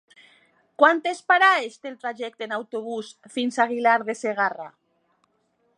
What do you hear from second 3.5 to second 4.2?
a Aguilar de